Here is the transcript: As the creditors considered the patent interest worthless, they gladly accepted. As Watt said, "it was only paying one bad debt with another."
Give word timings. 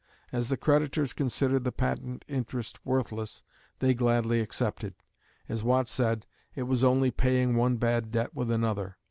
As 0.31 0.47
the 0.47 0.57
creditors 0.57 1.13
considered 1.13 1.63
the 1.63 1.71
patent 1.71 2.25
interest 2.27 2.83
worthless, 2.83 3.43
they 3.77 3.93
gladly 3.93 4.39
accepted. 4.41 4.95
As 5.47 5.63
Watt 5.63 5.87
said, 5.87 6.25
"it 6.55 6.63
was 6.63 6.83
only 6.83 7.11
paying 7.11 7.55
one 7.55 7.75
bad 7.77 8.09
debt 8.11 8.33
with 8.33 8.49
another." 8.49 8.97